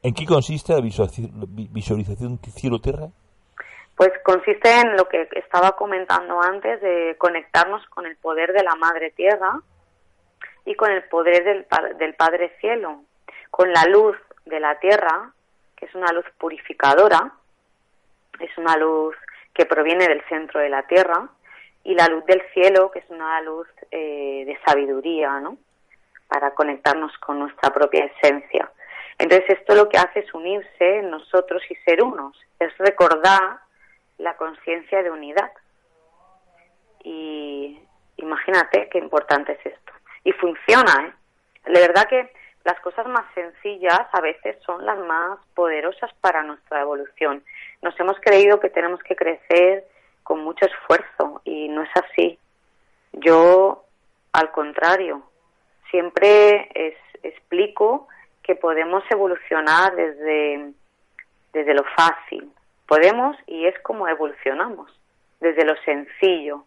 [0.01, 3.07] ¿En qué consiste la visualización cielo-tierra?
[3.95, 8.75] Pues consiste en lo que estaba comentando antes, de conectarnos con el poder de la
[8.75, 9.59] Madre Tierra
[10.65, 11.67] y con el poder del,
[11.97, 13.01] del Padre Cielo,
[13.51, 15.33] con la luz de la Tierra,
[15.75, 17.33] que es una luz purificadora,
[18.39, 19.15] es una luz
[19.53, 21.29] que proviene del centro de la Tierra,
[21.83, 25.57] y la luz del cielo, que es una luz eh, de sabiduría, ¿no?
[26.29, 28.71] Para conectarnos con nuestra propia esencia.
[29.17, 33.59] Entonces esto lo que hace es unirse nosotros y ser unos, es recordar
[34.17, 35.51] la conciencia de unidad.
[37.03, 37.79] Y
[38.17, 39.93] imagínate qué importante es esto.
[40.23, 41.13] Y funciona, ¿eh?
[41.65, 42.31] La verdad que
[42.63, 47.43] las cosas más sencillas a veces son las más poderosas para nuestra evolución.
[47.81, 49.85] Nos hemos creído que tenemos que crecer
[50.23, 52.37] con mucho esfuerzo y no es así.
[53.13, 53.83] Yo,
[54.33, 55.23] al contrario,
[55.91, 56.69] siempre
[57.23, 58.07] explico
[58.43, 60.71] que podemos evolucionar desde,
[61.53, 62.51] desde lo fácil.
[62.87, 64.91] Podemos y es como evolucionamos,
[65.39, 66.63] desde lo sencillo.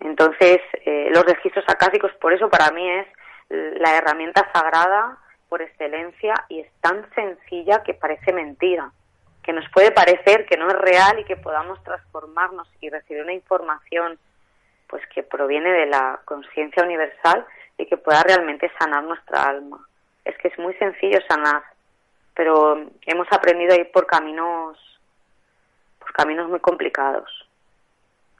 [0.00, 3.06] Entonces, eh, los registros acásicos, por eso para mí es
[3.48, 5.16] la herramienta sagrada
[5.48, 8.92] por excelencia y es tan sencilla que parece mentira,
[9.42, 13.32] que nos puede parecer que no es real y que podamos transformarnos y recibir una
[13.32, 14.18] información
[14.88, 17.46] pues que proviene de la conciencia universal
[17.76, 19.86] y que pueda realmente sanar nuestra alma.
[20.24, 21.62] Es que es muy sencillo sanar,
[22.34, 24.78] pero hemos aprendido a ir por caminos
[25.98, 27.48] por caminos muy complicados.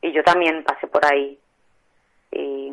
[0.01, 1.39] Y yo también pasé por ahí.
[2.31, 2.73] Y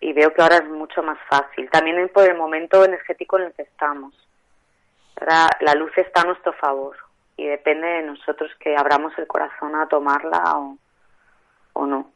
[0.00, 1.68] y veo que ahora es mucho más fácil.
[1.70, 4.14] También por el momento energético en el que estamos.
[5.20, 6.96] Ahora la luz está a nuestro favor
[7.36, 10.78] y depende de nosotros que abramos el corazón a tomarla o,
[11.74, 12.10] o no.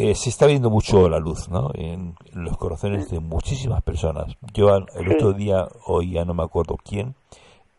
[0.00, 1.72] Eh, se está viendo mucho la luz ¿no?
[1.74, 4.36] en, los corazones de muchísimas personas.
[4.54, 7.16] Yo el otro día oía, no me acuerdo quién,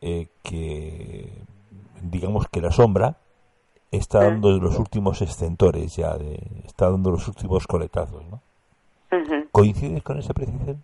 [0.01, 1.31] eh, que
[2.01, 3.15] digamos que la sombra
[3.89, 8.41] está dando los últimos extentores ya, de, está dando los últimos coletazos, ¿no?
[9.53, 10.83] ¿Coincides con esa precisión?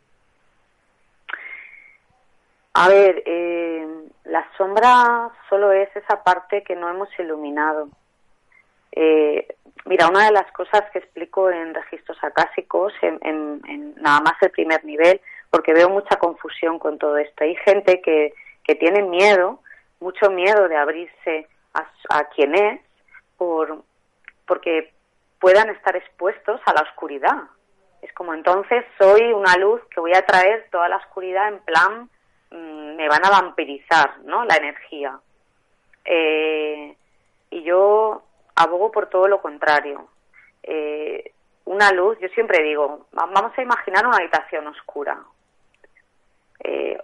[2.75, 3.85] A ver, eh,
[4.23, 7.89] la sombra solo es esa parte que no hemos iluminado.
[8.95, 9.47] Eh,
[9.85, 14.51] mira, una de las cosas que explico en registros acásicos, en, en, nada más el
[14.51, 17.43] primer nivel, porque veo mucha confusión con todo esto.
[17.43, 19.59] Hay gente que, que tiene miedo,
[19.99, 22.81] mucho miedo de abrirse a, a quien es,
[23.37, 23.83] por,
[24.47, 24.93] porque
[25.39, 27.43] puedan estar expuestos a la oscuridad.
[28.01, 32.09] Es como entonces soy una luz que voy a traer toda la oscuridad en plan,
[32.51, 34.45] mm, me van a vampirizar, ¿no?
[34.45, 35.19] La energía.
[36.05, 36.95] Eh,
[37.49, 38.24] y yo
[38.55, 40.07] abogo por todo lo contrario.
[40.63, 41.31] Eh,
[41.65, 45.19] una luz, yo siempre digo, vamos a imaginar una habitación oscura,
[46.59, 46.97] eh,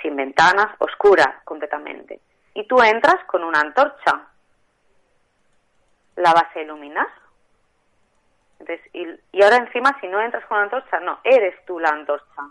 [0.00, 2.20] sin ventanas, oscura completamente.
[2.54, 4.28] Y tú entras con una antorcha
[6.16, 7.08] la vas a iluminar.
[8.60, 12.50] Entonces, y, ahora encima, si no entras con la antorcha, no, eres tú la antorcha.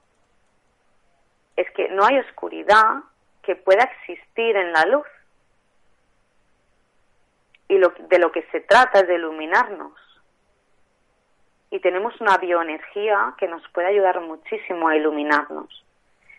[1.56, 3.04] Es que no hay oscuridad
[3.42, 5.08] que pueda existir en la luz.
[7.74, 9.94] Y lo, de lo que se trata es de iluminarnos.
[11.72, 15.84] Y tenemos una bioenergía que nos puede ayudar muchísimo a iluminarnos.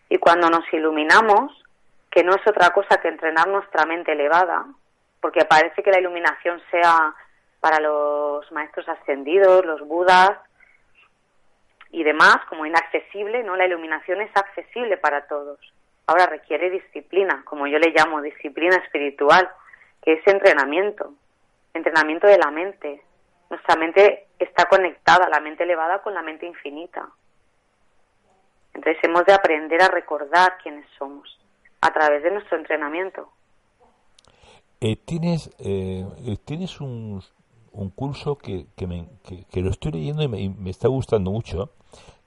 [0.09, 1.51] Y cuando nos iluminamos,
[2.09, 4.65] que no es otra cosa que entrenar nuestra mente elevada,
[5.21, 7.13] porque parece que la iluminación sea
[7.59, 10.39] para los maestros ascendidos, los budas
[11.91, 13.57] y demás, como inaccesible, ¿no?
[13.57, 15.59] La iluminación es accesible para todos.
[16.07, 19.51] Ahora requiere disciplina, como yo le llamo, disciplina espiritual,
[20.01, 21.13] que es entrenamiento,
[21.75, 23.03] entrenamiento de la mente.
[23.51, 27.09] Nuestra mente está conectada, la mente elevada, con la mente infinita.
[28.73, 31.39] Entonces hemos de aprender a recordar quiénes somos
[31.81, 33.29] a través de nuestro entrenamiento.
[34.81, 37.23] Eh, tienes, eh, eh, tienes un,
[37.73, 39.07] un curso que, que, me,
[39.51, 41.71] que, lo estoy leyendo y me, está gustando mucho,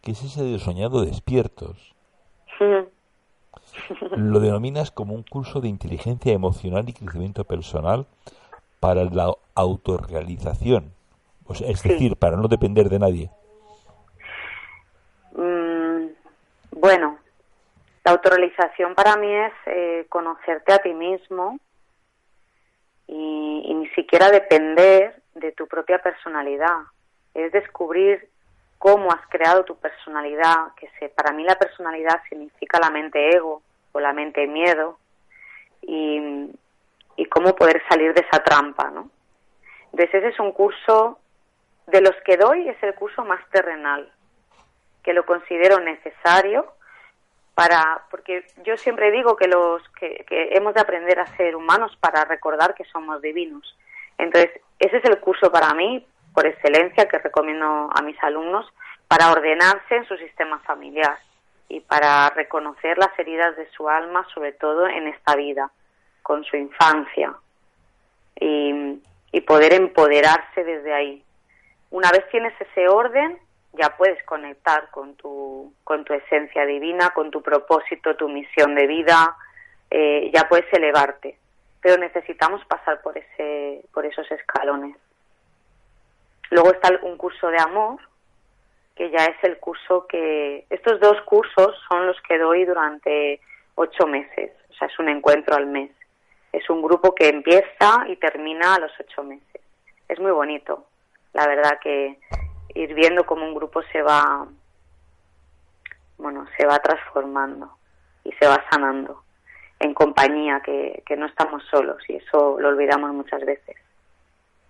[0.02, 1.96] que es ese de Soñando Despiertos.
[4.16, 8.08] lo denominas como un curso de inteligencia emocional y crecimiento personal
[8.80, 10.94] para la autorrealización,
[11.46, 13.30] o sea, es decir, para no depender de nadie.
[15.34, 16.08] Mm,
[16.72, 17.18] bueno,
[18.06, 21.60] la autorrealización para mí es conocerte a ti mismo,
[23.08, 26.78] y, ni siquiera depender de tu propia personalidad.
[27.34, 28.30] Es descubrir
[28.78, 33.62] cómo has creado tu personalidad, que se, para mí la personalidad significa la mente ego
[33.94, 35.00] o la mente miedo,
[35.82, 36.52] y,
[37.18, 39.10] y cómo poder salir de esa trampa, ¿no?
[39.92, 41.20] Entonces ese es un curso,
[41.88, 44.10] de los que doy es el curso más terrenal,
[45.04, 46.74] que lo considero necesario
[47.58, 52.24] para porque yo siempre digo que los que, hemos de aprender a ser humanos para
[52.24, 53.76] recordar que somos divinos
[54.20, 58.72] entonces ese es el curso para mí por excelencia que recomiendo a mis alumnos
[59.08, 61.18] para ordenarse en su sistema familiar
[61.68, 65.72] y para reconocer las heridas de su alma sobre todo en esta vida
[66.28, 67.34] con su infancia
[68.36, 69.02] y,
[69.46, 71.24] poder empoderarse desde ahí
[71.90, 73.40] una vez tienes ese orden
[73.72, 78.88] ya puedes conectar con tu, con tu esencia divina, con tu propósito, tu misión de
[78.88, 79.38] vida,
[79.90, 81.38] eh, ya puedes elevarte.
[81.80, 84.98] Pero necesitamos pasar por, ese, por esos escalones.
[86.50, 88.00] Luego está un curso de amor,
[88.96, 90.66] que ya es el curso que...
[90.72, 93.40] Estos dos cursos son los que doy durante
[93.76, 95.92] ocho meses, o sea, es un encuentro al mes.
[96.52, 99.62] Es un grupo que empieza y termina a los ocho meses.
[100.08, 100.86] Es muy bonito,
[101.34, 102.18] la verdad que
[102.74, 104.48] ir viendo cómo un grupo se va,
[106.18, 107.72] bueno, se va transformando
[108.24, 109.24] y se va sanando
[109.80, 113.76] en compañía, que, que no estamos solos y eso lo olvidamos muchas veces.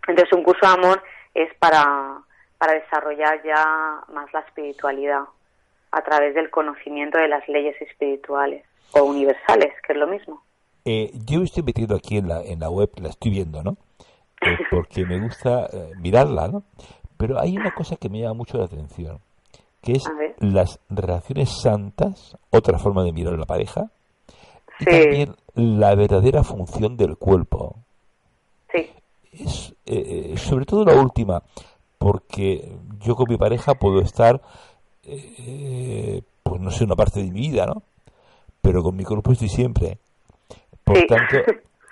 [0.07, 2.19] Entonces un curso de amor es para,
[2.57, 5.23] para desarrollar ya más la espiritualidad
[5.91, 10.43] a través del conocimiento de las leyes espirituales o universales, que es lo mismo.
[10.89, 13.75] Eh, yo estoy metido aquí en la, en la web, la estoy viendo, ¿no?
[14.41, 16.63] Eh, porque me gusta eh, mirarla, ¿no?
[17.17, 19.19] Pero hay una cosa que me llama mucho la atención,
[19.81, 20.05] que es
[20.39, 23.91] las relaciones santas, otra forma de mirar a la pareja,
[24.79, 27.75] y también la verdadera función del cuerpo.
[28.71, 28.89] Sí.
[29.33, 31.43] Es, sobre todo la última,
[31.97, 34.39] porque yo con mi pareja puedo estar,
[35.03, 37.83] pues no sé, una parte de mi vida, ¿no?
[38.61, 39.97] Pero con mi cuerpo estoy siempre.
[40.87, 41.37] Por tanto,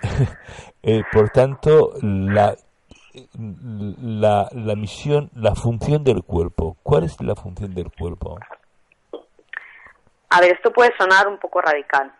[0.82, 2.56] eh, por tanto la,
[3.38, 6.78] la, la misión, la función del cuerpo.
[6.82, 8.38] ¿Cuál es la función del cuerpo?
[10.30, 12.10] A ver, esto puede sonar un poco radical.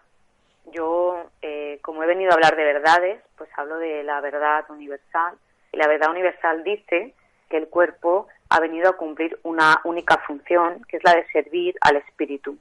[0.73, 5.35] Yo, eh, como he venido a hablar de verdades, pues hablo de la verdad universal.
[5.73, 7.15] Y la verdad universal dice
[7.49, 11.77] que el cuerpo ha venido a cumplir una única función, que es la de servir
[11.81, 12.59] al espíritu.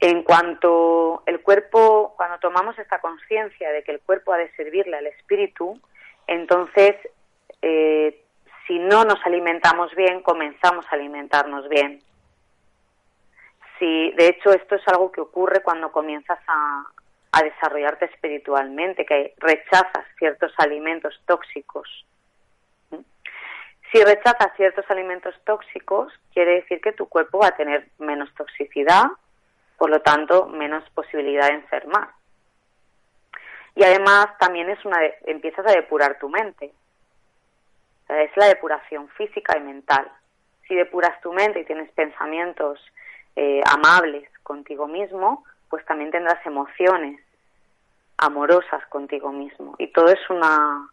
[0.00, 4.96] En cuanto el cuerpo, cuando tomamos esta conciencia de que el cuerpo ha de servirle
[4.96, 5.80] al espíritu,
[6.28, 6.94] entonces,
[7.62, 8.22] eh,
[8.66, 12.00] si no nos alimentamos bien, comenzamos a alimentarnos bien.
[13.78, 16.84] Si, de hecho, esto es algo que ocurre cuando comienzas a,
[17.32, 22.04] a desarrollarte espiritualmente, que rechazas ciertos alimentos tóxicos.
[23.90, 29.06] Si rechazas ciertos alimentos tóxicos, quiere decir que tu cuerpo va a tener menos toxicidad,
[29.78, 32.10] por lo tanto, menos posibilidad de enfermar.
[33.76, 36.72] Y además también es una empiezas a depurar tu mente.
[38.08, 40.10] es la depuración física y mental.
[40.66, 42.80] Si depuras tu mente y tienes pensamientos
[43.36, 47.20] eh, amables contigo mismo, pues también tendrás emociones
[48.16, 49.76] amorosas contigo mismo.
[49.78, 50.88] Y todo es una,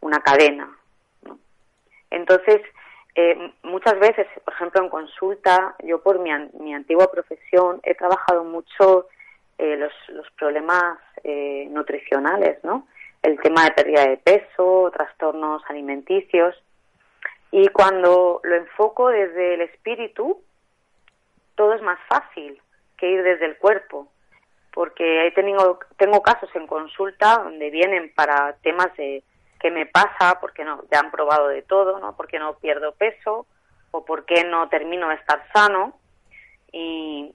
[0.00, 0.68] una cadena.
[2.10, 2.60] Entonces,
[3.18, 8.44] eh, muchas veces, por ejemplo, en consulta, yo por mi, mi antigua profesión he trabajado
[8.44, 9.08] mucho
[9.56, 12.86] eh, los, los, problemas eh, nutricionales, ¿no?
[13.22, 16.62] El tema de pérdida de peso, trastornos alimenticios.
[17.50, 20.42] Y cuando lo enfoco desde el espíritu,
[21.54, 22.60] todo es más fácil
[22.98, 24.08] que ir desde el cuerpo.
[24.74, 29.24] Porque he tenido, tengo casos en consulta donde vienen para temas de
[29.60, 32.16] qué me pasa, porque no, ya han probado de todo, ¿no?
[32.16, 33.46] Porque no pierdo peso
[33.90, 35.98] o por qué no termino de estar sano.
[36.72, 37.34] Y,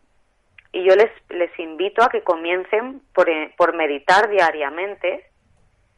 [0.72, 5.30] y yo les, les invito a que comiencen por, eh, por meditar diariamente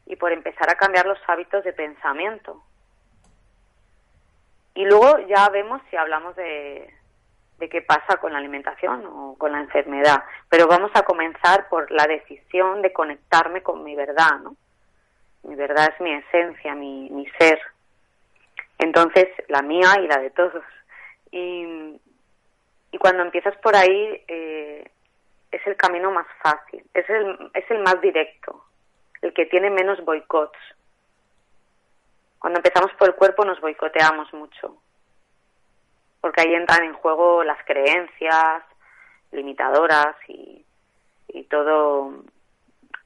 [0.05, 2.63] y por empezar a cambiar los hábitos de pensamiento.
[4.75, 6.91] Y luego ya vemos si hablamos de,
[7.59, 10.23] de qué pasa con la alimentación o con la enfermedad.
[10.49, 14.55] Pero vamos a comenzar por la decisión de conectarme con mi verdad, ¿no?
[15.43, 17.59] Mi verdad es mi esencia, mi, mi ser.
[18.79, 20.63] Entonces, la mía y la de todos.
[21.31, 21.99] Y,
[22.91, 24.89] y cuando empiezas por ahí, eh,
[25.53, 28.65] es el camino más fácil, es el, es el más directo,
[29.21, 30.57] el que tiene menos boicots.
[32.39, 34.77] Cuando empezamos por el cuerpo nos boicoteamos mucho,
[36.21, 38.63] porque ahí entran en juego las creencias
[39.31, 40.65] limitadoras y,
[41.27, 42.23] y todo,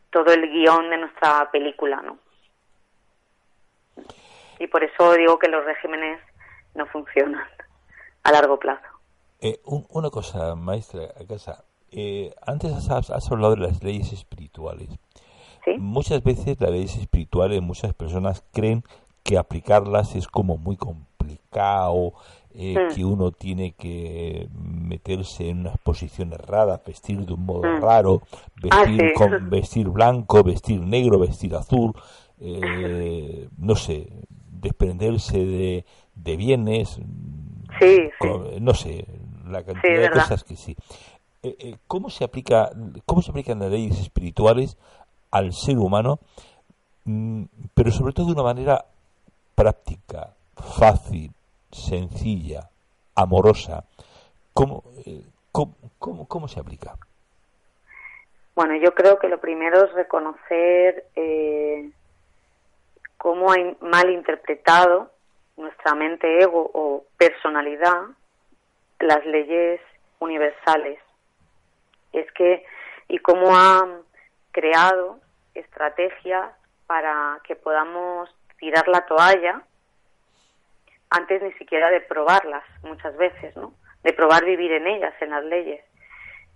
[0.09, 2.17] todo el guion de nuestra película, ¿no?
[4.59, 6.19] Y por eso digo que los regímenes
[6.75, 7.45] no funcionan
[8.23, 8.85] a largo plazo.
[9.39, 11.63] Eh, una cosa, maestra, casa.
[11.91, 14.89] Eh, antes has, hablado de las leyes espirituales.
[15.77, 18.83] Muchas veces las leyes espirituales, muchas personas creen
[19.23, 22.13] que aplicarlas es como muy complicado,
[22.53, 22.95] eh, mm.
[22.95, 27.81] que uno tiene que meterse en unas posiciones raras, vestir de un modo mm.
[27.81, 28.21] raro,
[28.71, 31.93] ah, vestir, con, vestir blanco, vestir negro, vestir azul,
[32.39, 34.07] no sé,
[34.51, 35.85] desprenderse de,
[36.15, 36.99] de bienes,
[38.59, 39.05] no sé,
[39.47, 40.75] la cantidad de cosas que sí.
[41.43, 42.69] Eh, eh, ¿Cómo se aplica,
[43.05, 44.77] cómo se aplican las leyes espirituales
[45.31, 46.19] al ser humano,
[47.05, 48.85] mm, pero sobre todo de una manera
[49.55, 50.33] práctica,
[50.77, 51.31] fácil,
[51.71, 52.69] sencilla,
[53.15, 53.83] amorosa,
[54.53, 56.95] ¿cómo, eh, cómo, cómo, se aplica?
[58.55, 61.91] Bueno, yo creo que lo primero es reconocer eh,
[63.17, 65.11] cómo hay mal interpretado
[65.57, 68.01] nuestra mente ego o personalidad
[68.99, 69.81] las leyes
[70.19, 70.99] universales.
[72.13, 72.65] Es que,
[73.07, 73.85] y cómo ha
[74.51, 75.19] creado
[75.53, 76.51] estrategias
[76.85, 79.61] para que podamos tirar la toalla
[81.09, 83.73] antes ni siquiera de probarlas muchas veces, ¿no?
[84.03, 85.83] De probar vivir en ellas, en las leyes.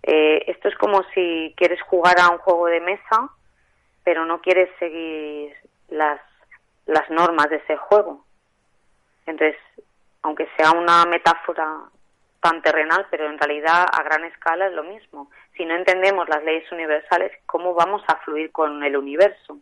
[0.03, 3.29] Eh, esto es como si quieres jugar a un juego de mesa,
[4.03, 5.55] pero no quieres seguir
[5.89, 6.19] las,
[6.91, 8.25] las normas de ese juego.
[9.25, 9.57] Entonces,
[10.21, 11.79] aunque sea una metáfora
[12.41, 15.29] tan terrenal, pero en realidad a gran escala es lo mismo.
[15.55, 19.59] Si no entendemos las leyes universales, ¿cómo vamos a fluir con el universo?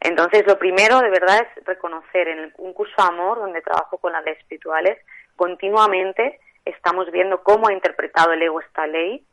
[0.00, 4.12] Entonces, lo primero de verdad es reconocer en un curso de amor, donde trabajo con
[4.12, 4.98] las leyes espirituales,
[5.36, 9.24] continuamente estamos viendo cómo ha interpretado el ego esta ley.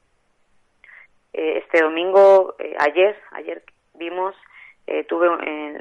[1.33, 3.63] Eh, este domingo, eh, ayer, ayer
[3.95, 4.35] vimos,
[4.87, 5.27] eh, tuve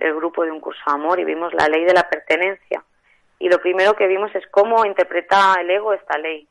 [0.00, 2.82] el grupo de un curso de amor y vimos la ley de la pertenencia
[3.42, 6.46] y lo primero que vimos es cómo interpreta el ego esta ley.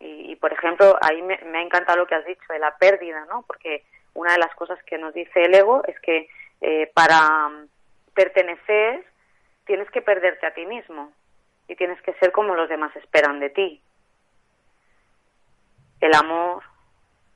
[0.00, 3.42] Y, por ejemplo, ahí me, ha encantado lo que has dicho de la pérdida, ¿no?
[3.46, 3.84] Porque
[4.14, 6.26] una de las cosas que nos dice el ego es que
[6.62, 7.50] eh, para
[8.14, 9.04] pertenecer
[9.66, 11.12] tienes que perderte a ti mismo
[11.68, 13.82] y tienes que ser como los demás esperan de ti.
[16.00, 16.62] El amor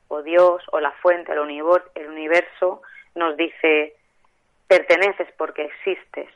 [0.07, 2.81] o Dios o la fuente, el universo
[3.17, 3.95] nos dice
[4.67, 6.29] perteneces porque existes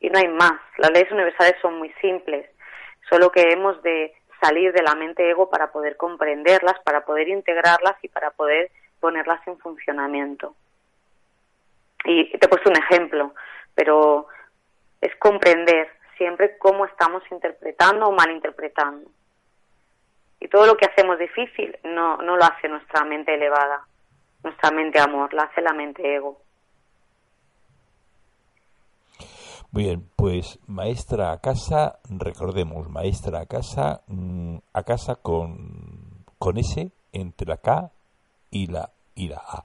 [0.00, 0.60] y no hay más.
[0.78, 2.48] Las leyes universales son muy simples,
[3.08, 7.96] solo que hemos de salir de la mente ego para poder comprenderlas, para poder integrarlas
[8.02, 8.70] y para poder
[9.00, 10.54] ponerlas en funcionamiento.
[12.04, 13.34] Y te he puesto un ejemplo,
[13.74, 14.28] pero
[15.00, 19.10] es comprender siempre cómo estamos interpretando o malinterpretando.
[20.40, 23.86] Y todo lo que hacemos difícil no, no lo hace nuestra mente elevada,
[24.42, 26.38] nuestra mente amor, lo hace la mente ego.
[29.72, 36.90] Bien, pues maestra a casa, recordemos, maestra a casa, mm, a casa con, con S
[37.12, 37.90] entre la K
[38.50, 39.64] y la, y la A,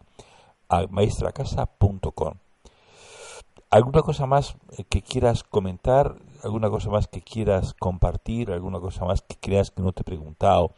[0.68, 2.34] a maestracasa.com.
[3.70, 6.16] ¿Alguna cosa más eh, que quieras comentar?
[6.44, 8.52] ¿Alguna cosa más que quieras compartir?
[8.52, 10.72] ¿Alguna cosa más que creas que no te he preguntado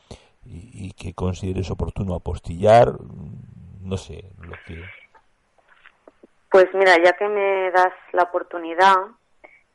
[0.46, 3.00] y que consideres oportuno apostillar?
[3.84, 4.82] No sé, lo que...
[6.50, 8.96] Pues mira, ya que me das la oportunidad,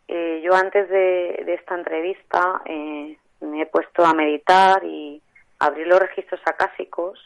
[0.07, 5.21] eh, yo antes de, esta entrevista eh, me he puesto a meditar y
[5.59, 7.19] abrir los registros acásicos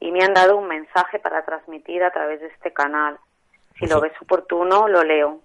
[0.00, 3.18] y me han dado un mensaje para transmitir a través de este canal.
[3.78, 5.40] Si lo ves oportuno, lo leo.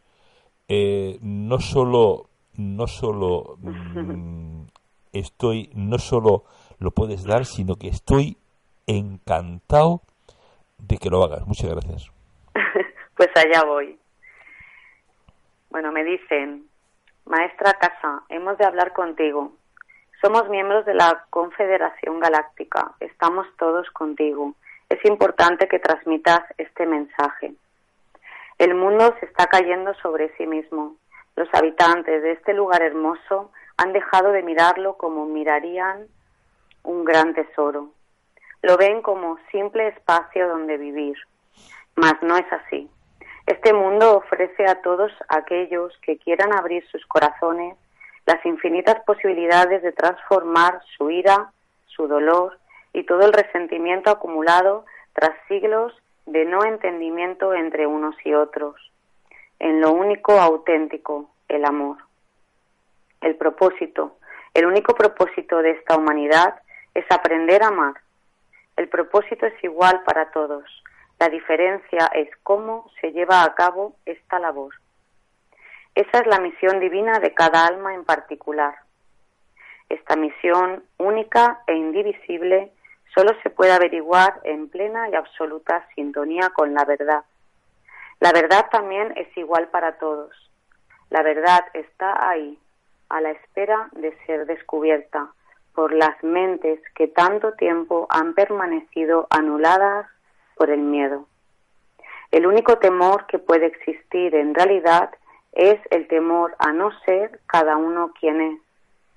[0.68, 4.64] Eh, no solo, no solo mm,
[5.14, 6.44] estoy, no solo
[6.80, 8.38] lo puedes dar, sino que estoy
[8.86, 10.02] encantado
[10.80, 11.46] de que lo hagas.
[11.48, 12.12] Muchas gracias.
[13.16, 14.00] pues allá voy.
[15.70, 16.68] Bueno, me dicen,
[17.26, 19.52] Maestra Casa, hemos de hablar contigo.
[20.22, 24.56] Somos miembros de la Confederación Galáctica, estamos todos contigo.
[24.90, 27.54] Es importante que transmitas este mensaje.
[28.58, 30.96] El mundo se está cayendo sobre sí mismo.
[31.36, 36.08] Los habitantes de este lugar hermoso han dejado de mirarlo como mirarían
[36.84, 37.92] un gran tesoro.
[38.62, 41.18] Lo ven como simple espacio donde vivir.
[41.96, 42.90] Mas no es así.
[43.46, 47.76] Este mundo ofrece a todos aquellos que quieran abrir sus corazones
[48.26, 51.52] las infinitas posibilidades de transformar su ira,
[51.88, 52.60] su dolor
[52.94, 55.94] y todo el resentimiento acumulado tras siglos
[56.28, 58.76] de no entendimiento entre unos y otros,
[59.58, 61.98] en lo único auténtico, el amor.
[63.22, 64.18] El propósito,
[64.54, 66.62] el único propósito de esta humanidad
[66.94, 67.96] es aprender a amar,
[68.80, 70.64] el propósito es igual para todos.
[71.20, 74.74] La diferencia es cómo se lleva a cabo esta labor.
[75.94, 78.74] Esa es la misión divina de cada alma en particular.
[79.90, 82.72] Esta misión única e indivisible
[83.14, 87.26] solo se puede averiguar en plena y absoluta sintonía con la verdad.
[88.22, 90.32] La verdad también es igual para todos.
[91.10, 92.58] La verdad está ahí,
[93.10, 95.34] a la espera de ser descubierta
[95.80, 100.08] por las mentes que tanto tiempo han permanecido anuladas
[100.58, 101.26] por el miedo.
[102.32, 105.10] El único temor que puede existir en realidad
[105.54, 108.60] es el temor a no ser cada uno quien es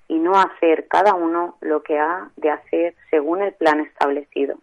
[0.07, 4.55] y no hacer cada uno lo que ha de hacer según el plan establecido.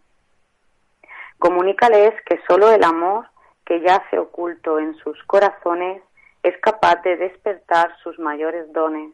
[1.38, 3.26] Comunícales que solo el amor
[3.66, 6.02] que yace oculto en sus corazones
[6.42, 9.12] es capaz de despertar sus mayores dones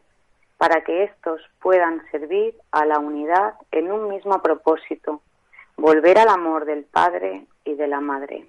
[0.57, 5.21] para que éstos puedan servir a la unidad en un mismo propósito,
[5.75, 8.45] volver al amor del Padre y de la Madre.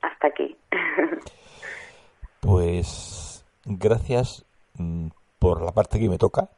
[0.00, 0.56] Hasta aquí.
[2.40, 4.46] Pues gracias
[4.78, 6.48] mm, por la parte que me toca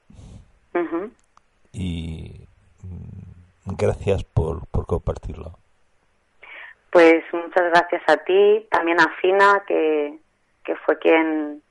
[1.73, 2.47] y
[2.83, 5.59] mm, gracias por, por compartirlo.
[6.91, 10.19] Pues muchas gracias a ti, también a Fina, que,
[10.65, 11.63] que fue quien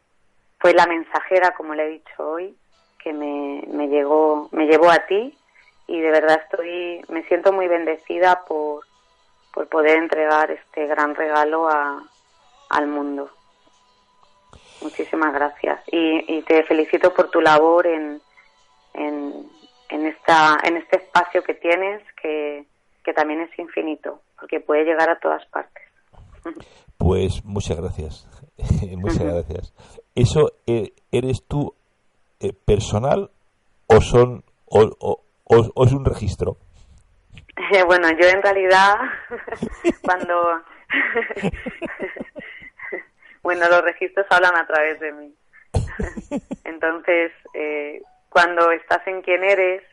[0.61, 2.55] fue la mensajera, como le he dicho hoy,
[3.03, 5.35] que me, me llegó, me llevó a ti
[5.87, 8.85] y de verdad estoy, me siento muy bendecida por,
[9.53, 12.03] por poder entregar este gran regalo a,
[12.69, 13.29] al mundo.
[14.81, 18.21] Muchísimas gracias y, y te felicito por tu labor en,
[18.93, 19.49] en,
[19.89, 22.65] en, esta, en este espacio que tienes que,
[23.03, 25.83] que también es infinito porque puede llegar a todas partes.
[26.97, 28.27] Pues muchas gracias,
[28.97, 29.73] muchas gracias.
[30.15, 31.73] ¿Eso eh, eres tú
[32.39, 33.31] eh, personal
[33.87, 36.57] o son o, o, es un registro?
[37.85, 38.95] bueno, yo en realidad
[40.01, 40.61] cuando
[43.43, 45.33] bueno los registros hablan a través de mí.
[46.63, 49.83] Entonces eh, cuando estás en quien eres,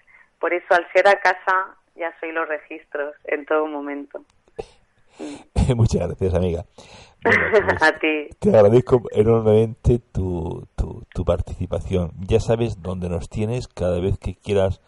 [0.40, 4.24] por eso al ser a casa ya soy los registros en todo momento.
[5.74, 6.64] Muchas gracias, amiga.
[7.28, 8.28] Pues, a ti.
[8.38, 12.12] Te agradezco enormemente tu, tu, participación.
[12.20, 14.80] Ya sabes dónde nos tienes cada vez que quieras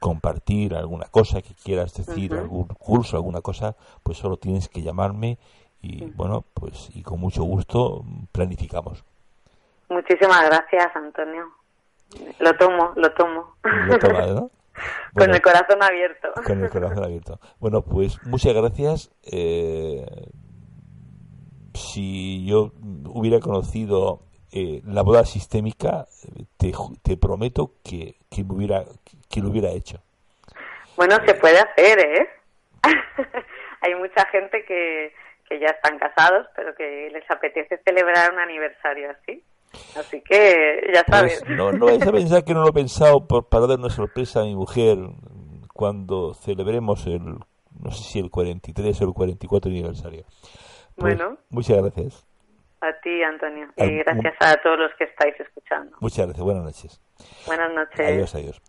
[0.00, 5.38] compartir alguna cosa, que quieras decir algún curso, alguna cosa, pues solo tienes que llamarme
[5.80, 9.04] y bueno, pues y con mucho gusto planificamos.
[9.88, 11.46] Muchísimas gracias, Antonio.
[12.38, 13.54] Lo tomo, lo tomo.
[13.62, 13.98] Lo
[15.14, 16.28] con el corazón abierto.
[16.44, 17.40] Con el corazón abierto.
[17.58, 19.10] Bueno, pues muchas gracias.
[19.24, 20.04] Eh,
[21.78, 22.72] si yo
[23.06, 24.20] hubiera conocido
[24.52, 26.06] eh, la boda sistémica,
[26.56, 26.72] te,
[27.02, 28.84] te prometo que, que, me hubiera,
[29.30, 29.98] que lo hubiera hecho.
[30.96, 32.28] Bueno, se puede hacer, ¿eh?
[33.80, 35.12] Hay mucha gente que,
[35.48, 39.42] que ya están casados, pero que les apetece celebrar un aniversario así.
[39.96, 41.44] Así que ya pues, sabes.
[41.48, 44.40] no, no vais a pensar que no lo he pensado por, para dar una sorpresa
[44.40, 44.96] a mi mujer
[45.72, 47.36] cuando celebremos el,
[47.80, 50.24] no sé si el 43 o el 44 aniversario.
[50.98, 51.38] Pues, bueno.
[51.50, 52.26] Muchas gracias.
[52.80, 53.68] A ti, Antonio.
[53.76, 55.96] Y gracias a todos los que estáis escuchando.
[56.00, 56.44] Muchas gracias.
[56.44, 57.00] Buenas noches.
[57.46, 58.00] Buenas noches.
[58.00, 58.62] Adiós, adiós.